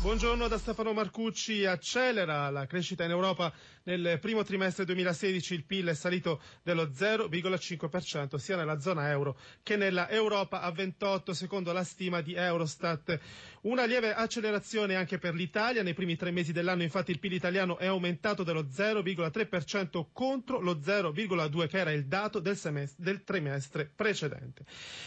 Buongiorno 0.00 0.46
da 0.46 0.58
Stefano 0.58 0.92
Marcucci. 0.92 1.64
Accelera 1.64 2.48
la 2.50 2.66
crescita 2.66 3.02
in 3.02 3.10
Europa. 3.10 3.52
Nel 3.82 4.18
primo 4.20 4.44
trimestre 4.44 4.84
2016 4.84 5.54
il 5.54 5.64
PIL 5.64 5.88
è 5.88 5.94
salito 5.94 6.40
dello 6.62 6.84
0,5% 6.84 8.36
sia 8.36 8.54
nella 8.56 8.78
zona 8.80 9.08
euro 9.10 9.36
che 9.62 9.76
nella 9.76 10.08
Europa 10.10 10.60
a 10.60 10.70
28 10.70 11.32
secondo 11.34 11.72
la 11.72 11.82
stima 11.82 12.20
di 12.20 12.34
Eurostat. 12.34 13.18
Una 13.62 13.86
lieve 13.86 14.14
accelerazione 14.14 14.94
anche 14.94 15.18
per 15.18 15.34
l'Italia. 15.34 15.82
Nei 15.82 15.94
primi 15.94 16.14
tre 16.16 16.30
mesi 16.30 16.52
dell'anno 16.52 16.82
infatti 16.84 17.10
il 17.10 17.18
PIL 17.18 17.32
italiano 17.32 17.76
è 17.78 17.86
aumentato 17.86 18.44
dello 18.44 18.64
0,3% 18.64 20.06
contro 20.12 20.60
lo 20.60 20.74
0,2% 20.76 21.66
che 21.66 21.78
era 21.78 21.90
il 21.90 22.06
dato 22.06 22.38
del, 22.38 22.56
semestre, 22.56 23.02
del 23.02 23.24
trimestre 23.24 23.90
precedente. 23.92 24.64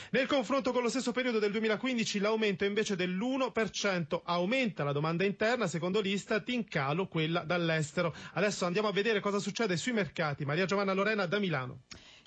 Nel 0.10 0.28
confronto 0.28 0.72
con 0.74 0.82
lo 0.84 0.90
stesso 0.90 1.12
periodo 1.14 1.40
del 1.40 1.52
2015 1.52 2.20
l'aumento 2.20 2.66
è 2.66 2.68
invece 2.68 2.96
dell'1%. 2.98 4.22
Aumenta 4.24 4.81
la 4.84 4.92
domanda 4.92 5.24
interna, 5.24 5.68
secondo 5.68 6.02
l'Istat, 6.02 6.48
in 6.50 6.68
calo 6.68 7.08
quella 7.08 7.42
dall'estero. 7.44 8.14
Adesso 8.34 8.66
andiamo 8.66 8.88
a 8.88 8.92
vedere 8.92 9.20
cosa 9.20 9.40
succede 9.40 9.78
sui 9.78 9.94
mercati. 9.94 10.46
Maria 10.46 10.66
Giovanna 10.66 10.94
Lorena 10.94 11.26
da 11.26 11.40
Milano. 11.40 11.82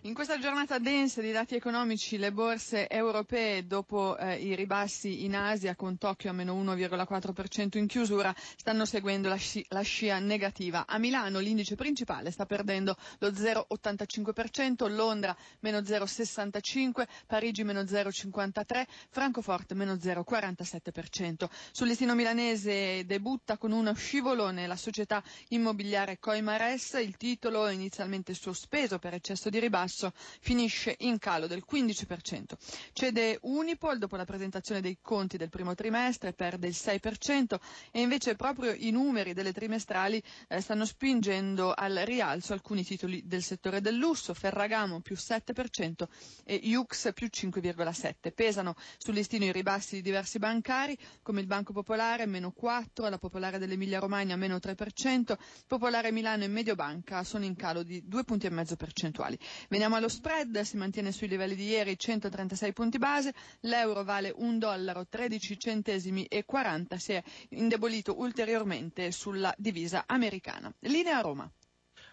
In 0.06 0.12
questa 0.12 0.38
giornata 0.38 0.78
densa 0.78 1.22
di 1.22 1.32
dati 1.32 1.54
economici 1.54 2.18
le 2.18 2.30
borse 2.30 2.90
europee 2.90 3.66
dopo 3.66 4.18
eh, 4.18 4.34
i 4.36 4.54
ribassi 4.54 5.24
in 5.24 5.34
Asia 5.34 5.74
con 5.77 5.96
Tokyo 5.96 6.28
a 6.28 6.34
meno 6.34 6.54
1,4% 6.62 7.78
in 7.78 7.86
chiusura 7.86 8.34
stanno 8.55 8.84
seguendo 8.84 9.30
la, 9.30 9.36
sci- 9.36 9.64
la, 9.70 9.80
scia 9.80 10.19
negativa. 10.19 10.84
A 10.86 10.98
Milano 10.98 11.38
l'indice 11.38 11.74
principale 11.74 12.30
sta 12.33 12.44
perdendo 12.44 12.94
lo 13.20 13.30
0,85%, 13.30 14.92
Londra 14.94 15.34
meno 15.61 15.78
0,65%, 15.78 17.06
Parigi 17.27 17.64
meno 17.64 17.80
0,53%, 17.80 18.84
Francoforte 19.08 19.72
meno 19.72 19.94
0,47%. 19.94 21.46
Sul 21.72 21.86
listino 21.86 22.14
milanese 22.14 23.06
debutta 23.06 23.56
con 23.56 23.72
uno 23.72 23.94
scivolone 23.94 24.66
la 24.66 24.77
società 24.77 25.22
immobiliare 25.48 26.18
Coimares, 26.18 26.92
il 27.02 27.16
titolo 27.16 27.70
inizialmente 27.70 28.34
sospeso 28.34 28.98
per 28.98 29.14
eccesso 29.14 29.48
di 29.48 29.58
ribasso 29.58 29.92
basso 29.95 30.12
finisce 30.41 30.97
in 31.00 31.19
calo 31.19 31.47
del 31.47 31.64
15%. 31.70 32.55
Cede 32.92 33.39
Unipol 33.42 33.98
dopo 33.98 34.17
la 34.17 34.25
presentazione 34.25 34.81
dei 34.81 34.98
conti 35.01 35.36
del 35.36 35.48
primo 35.51 35.75
trimestre, 35.75 36.33
perde 36.33 36.67
il 36.67 36.75
6% 36.77 37.59
e 37.92 38.01
invece 38.01 38.34
proprio 38.34 38.73
i 38.73 38.91
numeri 38.91 39.33
delle 39.33 39.53
trimestrali 39.53 40.20
eh, 40.48 40.61
stanno 40.61 40.84
spingendo 40.84 41.73
al 41.73 41.95
rialzo 42.05 42.53
alcuni 42.53 42.84
titoli 42.84 43.23
del 43.27 43.42
settore 43.42 43.81
del 43.81 43.95
lusso, 43.95 44.34
Ferragamo 44.34 45.01
più 45.01 45.14
7% 45.14 46.06
e 46.45 46.61
Jux 46.61 47.12
più 47.14 47.29
5,7%. 47.33 48.33
Pesano 48.34 48.75
sul 48.98 49.14
listino 49.14 49.45
i 49.45 49.53
ribassi 49.53 49.97
di 49.97 50.03
diversi 50.03 50.39
bancari 50.39 50.98
come 51.23 51.41
il 51.41 51.47
Banco 51.47 51.73
Popolare 51.73 52.27
meno 52.27 52.53
4%, 52.61 53.08
la 53.08 53.19
Popolare 53.19 53.58
dell'Emilia 53.58 54.01
Romagna 54.01 54.34
meno 54.36 54.56
3%, 54.56 55.36
Popolare 55.67 56.11
Milano 56.11 56.42
e 56.45 56.48
Mediobanca 56.48 57.23
sono 57.23 57.45
in 57.45 57.55
calo 57.55 57.83
di 57.83 58.03
2 58.06 58.25
punti 58.25 58.47
e 58.47 58.51
mezzo 58.51 58.77
percentuali. 58.77 59.39
Veniamo 59.75 59.97
allo 59.97 60.08
spread, 60.08 60.61
si 60.61 60.77
mantiene 60.77 61.11
sui 61.11 61.27
livelli 61.27 61.56
di 61.56 61.67
ieri 61.67 61.98
136 61.98 62.72
punti 62.72 62.98
base, 62.98 63.34
l'euro 63.62 64.05
vale 64.05 64.33
1 64.33 64.58
dollaro 64.58 65.05
13 65.05 65.58
centesimi 65.58 66.27
e 66.27 66.44
40, 66.44 66.97
si 66.97 67.14
è 67.14 67.20
indebolito 67.48 68.17
ulteriormente 68.17 69.11
sulla 69.11 69.52
divisa 69.58 70.05
americana. 70.06 70.72
Linea 70.83 71.19
Roma. 71.19 71.50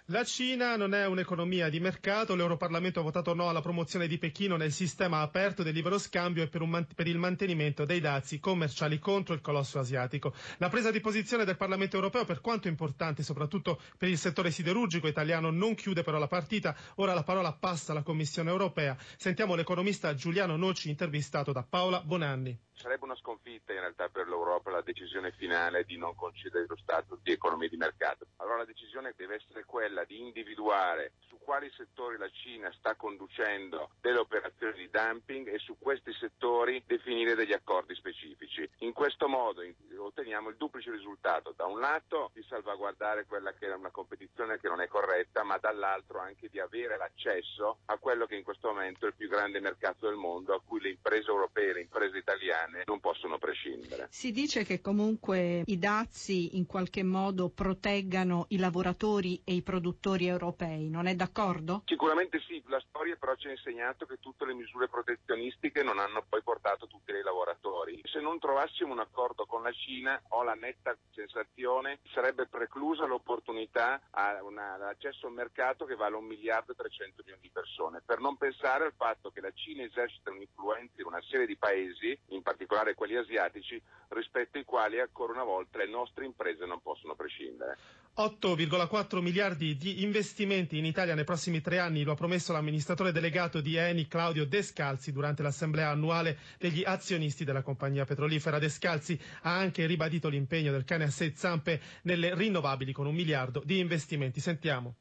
La 0.06 0.24
Cina 0.24 0.76
non 0.78 0.96
è 0.96 1.06
un'economia 1.06 1.70
di 1.70 1.80
mercato, 1.80 2.34
l'Europarlamento 2.36 3.00
ha 3.00 3.04
votato 3.04 3.36
no 3.36 3.50
alla 3.50 3.62
promozione 3.62 4.08
di 4.08 4.18
Pechino 4.18 4.58
nel 4.58 4.72
sistema 4.72 5.22
aperto 5.22 5.62
del 5.62 5.76
libero 5.76 6.00
scambio 6.00 6.42
e 6.42 6.48
per, 6.48 6.64
man- 6.64 6.88
per, 6.94 7.06
il 7.08 7.20
mantenimento 7.20 7.86
dei 7.86 8.00
dazi 8.00 8.40
commerciali 8.40 8.98
contro 8.98 9.36
il 9.36 9.42
colosso 9.42 9.78
asiatico. 9.78 10.34
La 10.58 10.70
presa 10.70 10.90
di 10.90 11.00
posizione 11.02 11.46
del 11.46 11.56
Parlamento 11.56 11.98
europeo, 11.98 12.26
per 12.26 12.42
quanto 12.42 12.68
importante 12.68 13.22
soprattutto 13.22 13.80
per 13.96 14.10
il 14.10 14.18
settore 14.18 14.50
siderurgico 14.50 15.08
italiano, 15.08 15.52
non 15.52 15.76
chiude 15.76 16.02
però 16.02 16.18
la 16.18 16.28
partita. 16.28 16.76
Ora 16.96 17.14
la 17.14 17.24
parola 17.24 17.54
passa 17.54 17.92
alla 17.92 18.02
Commissione 18.04 18.50
europea. 18.50 18.98
Sentiamo 19.18 19.54
l'economista 19.54 20.16
Giuliano 20.16 20.58
Noci 20.58 20.90
intervistato 20.90 21.52
da 21.52 21.62
Paola 21.64 22.02
Bonanni 22.02 22.58
sarebbe 22.82 23.06
una 23.06 23.16
sconfitta 23.16 23.74
in 23.74 23.80
realtà 23.80 24.10
per 24.10 24.28
l'Europa 24.28 24.72
la 24.72 24.82
decisione 24.82 25.32
finale 25.34 25.84
di 25.84 25.98
non 25.98 26.16
concedere 26.16 26.66
lo 26.68 26.76
status 26.78 27.20
di 27.22 27.32
economia 27.32 27.70
di 27.70 27.78
mercato. 27.78 28.26
Allora 28.38 28.58
la 28.58 28.66
decisione 28.66 29.14
deve 29.16 29.36
essere 29.36 29.66
quella 29.66 30.04
di 30.04 30.20
individuare 30.20 31.14
su 31.28 31.38
quali 31.38 31.72
settori 31.78 32.18
la 32.18 32.30
Cina 32.30 32.72
sta 32.72 32.96
conducendo 32.96 33.92
delle 34.02 34.18
operazioni 34.18 34.74
di 34.74 34.90
dumping 34.90 35.48
e 35.48 35.60
su 35.60 35.78
questi 35.78 36.12
settori 36.14 36.84
definire 36.88 37.36
degli 37.36 37.54
accordi 37.54 37.94
specifici. 37.94 38.68
In 38.80 38.94
questo 38.94 39.28
modo 39.28 39.62
otteniamo 39.98 40.50
il 40.50 40.58
duplice 40.58 40.90
risultato, 40.90 41.54
da 41.56 41.66
un 41.66 41.80
lato 41.80 42.32
di 42.34 42.44
salvaguardare 42.50 43.26
quella 43.26 43.54
che 43.54 43.68
è 43.68 43.74
una 43.74 43.92
competizione 43.92 44.60
che 44.60 44.68
non 44.68 44.82
è 44.82 44.88
corretta, 44.88 45.44
ma 45.44 45.58
dall'altro 45.58 46.20
anche 46.20 46.50
di 46.50 46.60
avere 46.60 46.98
l'accesso 46.98 47.80
a 47.86 47.98
quello 47.98 48.26
che 48.26 48.36
in 48.36 48.44
questo 48.44 48.70
momento 48.70 49.06
è 49.06 49.10
il 49.10 49.16
più 49.16 49.30
grande 49.30 49.60
mercato 49.60 50.08
del 50.08 50.16
mondo, 50.16 50.56
a 50.56 50.62
cui 50.66 50.82
le 50.82 50.90
imprese 50.90 51.30
europee, 51.30 51.74
le 51.74 51.82
imprese 51.82 52.18
italiane 52.18 52.71
italiane 52.72 52.84
non 52.86 53.00
possono 53.00 53.38
prescindere. 53.38 54.08
Si 54.10 54.32
dice 54.32 54.64
che 54.64 54.82
comunque 54.82 55.64
i 55.66 55.78
dazi 55.78 56.58
in 56.58 56.66
qualche 56.66 57.04
modo 57.04 57.50
proteggano 57.50 58.46
i 58.50 58.58
lavoratori 58.58 59.42
e 59.44 59.54
i 59.54 59.62
produttori 59.62 60.28
europei, 60.28 60.90
non 60.90 61.08
è 61.08 61.16
d'accordo? 61.16 61.84
Sicuramente 61.86 62.40
sì, 62.48 62.64
la 62.68 62.82
storia 62.88 63.16
però 63.20 63.36
ci 63.36 63.48
ha 63.48 63.52
insegnato 63.52 64.06
che 64.06 64.18
tutte 64.20 64.46
le 64.46 64.54
misure 64.54 64.88
protezionistiche 64.88 65.84
non 65.84 66.00
hanno 66.00 66.24
poi 66.28 66.42
portato 66.42 66.88
tutti 66.88 67.12
i 67.12 67.22
lavoratori. 67.22 68.02
Se 68.04 68.20
non 68.20 68.40
trovassimo 68.40 68.94
un 68.94 69.00
accordo 69.00 69.46
con 69.46 69.64
la 69.64 69.72
Cina 69.72 70.22
ho 70.30 70.44
la 70.44 70.54
netta 70.54 70.98
sensazione 71.14 72.00
che 72.02 72.10
sarebbe 72.14 72.48
preclusa 72.48 73.06
l'opportunità 73.06 74.02
all'accesso 74.12 75.28
al 75.28 75.34
mercato 75.34 75.86
che 75.86 75.96
vale 75.96 76.16
un 76.16 76.26
miliardo 76.26 76.72
e 76.72 76.76
300 76.76 77.22
milioni 77.24 77.42
di 77.42 77.50
persone, 77.50 78.02
per 78.06 78.20
non 78.20 78.38
pensare 78.38 78.86
al 78.86 78.94
fatto 78.96 79.30
che 79.30 79.42
la 79.42 79.52
Cina 79.54 79.84
esercita 79.84 80.32
un'influenza 80.32 81.02
in 81.02 81.08
una 81.08 81.22
serie 81.22 81.46
di 81.46 81.58
paesi, 81.58 82.18
in 82.28 82.42
particolare 82.42 82.61
particolare 82.62 82.94
quelli 82.94 83.16
asiatici, 83.16 83.82
rispetto 84.10 84.58
ai 84.58 84.64
quali 84.66 85.00
ancora 85.00 85.34
una 85.34 85.44
volta 85.44 85.80
le 85.80 85.88
nostre 85.90 86.26
imprese 86.26 86.66
non 86.66 86.80
possono 86.82 87.16
prescindere. 87.16 87.78
8,4 88.18 89.20
miliardi 89.22 89.76
di 89.78 90.04
investimenti 90.04 90.78
in 90.78 90.86
Italia 90.86 91.16
nei 91.16 91.24
prossimi 91.24 91.62
tre 91.62 91.80
anni 91.80 92.04
lo 92.04 92.12
ha 92.12 92.16
promesso 92.16 92.52
l'amministratore 92.54 93.12
delegato 93.12 93.62
di 93.62 93.76
Eni 93.78 94.08
Claudio 94.08 94.46
Descalzi 94.46 95.12
durante 95.12 95.42
l'assemblea 95.42 95.90
annuale 95.90 96.38
degli 96.60 96.84
azionisti 96.86 97.44
della 97.46 97.62
compagnia 97.64 98.06
petrolifera. 98.06 98.60
Descalzi 98.60 99.20
ha 99.44 99.58
anche 99.58 99.86
ribadito 99.86 100.28
l'impegno 100.30 100.72
del 100.72 100.84
cane 100.84 101.06
a 101.06 101.10
sei 101.10 101.34
zampe 101.36 101.80
nelle 102.04 102.36
rinnovabili 102.36 102.92
con 102.92 103.08
un 103.08 103.16
miliardo 103.16 103.62
di 103.66 103.80
investimenti. 103.80 104.40
Sentiamo. 104.40 104.96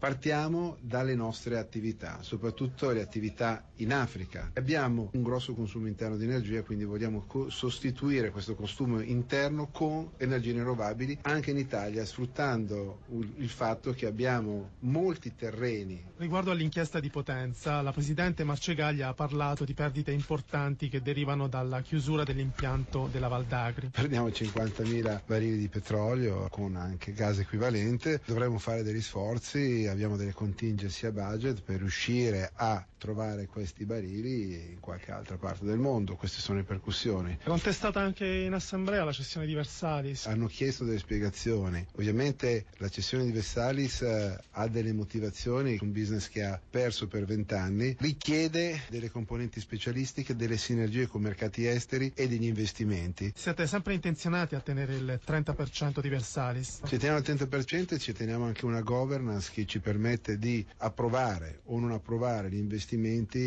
Partiamo 0.00 0.78
dalle 0.80 1.14
nostre 1.14 1.58
attività, 1.58 2.22
soprattutto 2.22 2.88
le 2.90 3.02
attività 3.02 3.62
in 3.76 3.92
Africa. 3.92 4.50
Abbiamo 4.54 5.10
un 5.12 5.22
grosso 5.22 5.52
consumo 5.52 5.88
interno 5.88 6.16
di 6.16 6.24
energia, 6.24 6.62
quindi 6.62 6.84
vogliamo 6.84 7.24
co- 7.26 7.50
sostituire 7.50 8.30
questo 8.30 8.54
consumo 8.54 9.00
interno 9.00 9.68
con 9.70 10.12
energie 10.16 10.52
rinnovabili 10.52 11.18
anche 11.20 11.50
in 11.50 11.58
Italia, 11.58 12.06
sfruttando 12.06 13.00
il 13.36 13.50
fatto 13.50 13.92
che 13.92 14.06
abbiamo 14.06 14.70
molti 14.78 15.34
terreni. 15.34 16.02
Riguardo 16.16 16.50
all'inchiesta 16.50 16.98
di 16.98 17.10
Potenza, 17.10 17.82
la 17.82 17.92
Presidente 17.92 18.42
Marcegaglia 18.42 19.08
ha 19.08 19.14
parlato 19.14 19.66
di 19.66 19.74
perdite 19.74 20.12
importanti 20.12 20.88
che 20.88 21.02
derivano 21.02 21.46
dalla 21.46 21.82
chiusura 21.82 22.24
dell'impianto 22.24 23.06
della 23.12 23.28
Valdagri. 23.28 23.90
Perdiamo 23.90 24.28
50.000 24.28 25.20
barili 25.26 25.58
di 25.58 25.68
petrolio 25.68 26.48
con 26.48 26.76
anche 26.76 27.12
gas 27.12 27.38
equivalente, 27.38 28.22
dovremmo 28.24 28.58
fare 28.58 28.82
degli 28.82 29.02
sforzi 29.02 29.88
abbiamo 29.90 30.16
delle 30.16 30.32
contingency 30.32 31.06
a 31.06 31.12
budget 31.12 31.62
per 31.62 31.78
riuscire 31.78 32.50
a 32.54 32.84
trovare 33.00 33.46
questi 33.46 33.86
barili 33.86 34.72
in 34.72 34.78
qualche 34.78 35.10
altra 35.10 35.38
parte 35.38 35.64
del 35.64 35.78
mondo. 35.78 36.16
Queste 36.16 36.40
sono 36.40 36.58
le 36.58 36.64
percussioni. 36.64 37.38
È 37.42 37.48
contestata 37.48 37.98
anche 37.98 38.26
in 38.26 38.52
assemblea 38.52 39.02
la 39.04 39.12
cessione 39.12 39.46
di 39.46 39.54
Versalis. 39.54 40.26
Hanno 40.26 40.46
chiesto 40.46 40.84
delle 40.84 40.98
spiegazioni. 40.98 41.84
Ovviamente 41.96 42.66
la 42.76 42.90
cessione 42.90 43.24
di 43.24 43.32
Versalis 43.32 44.02
eh, 44.02 44.38
ha 44.50 44.68
delle 44.68 44.92
motivazioni, 44.92 45.78
un 45.80 45.92
business 45.92 46.28
che 46.28 46.44
ha 46.44 46.60
perso 46.70 47.08
per 47.08 47.24
vent'anni, 47.24 47.96
richiede 48.00 48.82
delle 48.90 49.10
componenti 49.10 49.60
specialistiche, 49.60 50.36
delle 50.36 50.58
sinergie 50.58 51.06
con 51.06 51.22
mercati 51.22 51.66
esteri 51.66 52.12
e 52.14 52.28
degli 52.28 52.44
investimenti. 52.44 53.32
Siete 53.34 53.66
sempre 53.66 53.94
intenzionati 53.94 54.54
a 54.54 54.60
tenere 54.60 54.94
il 54.94 55.20
30% 55.26 56.00
di 56.00 56.08
Versalis? 56.10 56.80
Ci 56.84 56.98
teniamo 56.98 57.16
al 57.16 57.24
30% 57.24 57.94
e 57.94 57.98
ci 57.98 58.12
teniamo 58.12 58.44
anche 58.44 58.66
una 58.66 58.82
governance 58.82 59.50
che 59.50 59.64
ci 59.64 59.80
permette 59.80 60.36
di 60.36 60.64
approvare 60.78 61.60
o 61.64 61.78
non 61.80 61.92
approvare 61.92 62.50
gli 62.50 62.56
investimenti 62.56 62.88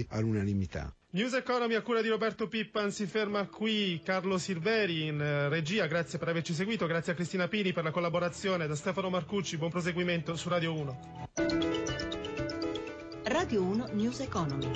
all'unanimità. 0.09 0.93
News 1.11 1.33
Economy 1.33 1.75
a 1.75 1.81
cura 1.81 2.01
di 2.01 2.09
Roberto 2.09 2.47
Pippan 2.47 2.91
si 2.91 3.05
ferma 3.05 3.45
qui, 3.45 4.01
Carlo 4.03 4.39
Silveri 4.39 5.05
in 5.05 5.21
eh, 5.21 5.47
regia, 5.47 5.85
grazie 5.85 6.17
per 6.17 6.29
averci 6.29 6.55
seguito, 6.55 6.87
grazie 6.87 7.11
a 7.11 7.15
Cristina 7.15 7.47
Pini 7.47 7.71
per 7.71 7.83
la 7.83 7.91
collaborazione, 7.91 8.65
da 8.65 8.75
Stefano 8.75 9.11
Marcucci, 9.11 9.57
buon 9.57 9.69
proseguimento 9.69 10.35
su 10.35 10.49
Radio 10.49 10.73
1. 10.73 11.29
Radio 13.25 13.61
1 13.61 13.89
News 13.93 14.21
Economy. 14.21 14.71